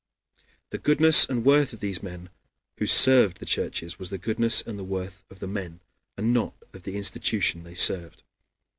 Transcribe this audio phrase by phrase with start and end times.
[0.71, 2.31] The goodness and worth of these men
[2.79, 5.79] who served the churches was the goodness and worth of the men,
[6.17, 8.23] and not of the institution they served.